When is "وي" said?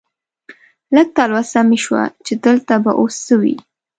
3.41-3.55